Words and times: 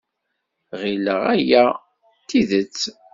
Ɣileɣ 0.79 1.21
aya 1.33 1.65
d 2.17 2.19
tidet. 2.27 2.79